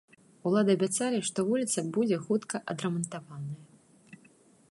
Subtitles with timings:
[0.51, 4.23] Улады абяцалі, што вуліца будзе хутка адрамантаваная.